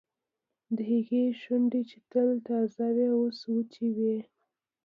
[0.75, 4.17] د هغې شونډې چې تل تازه وې اوس وچې وې